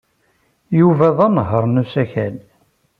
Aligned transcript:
Yuba 0.79 1.07
d 1.17 1.19
anehhaṛ 1.25 1.63
n 1.67 1.81
usakal. 1.81 2.35